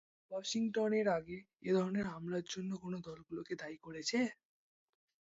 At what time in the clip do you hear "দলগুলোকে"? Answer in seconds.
3.07-3.53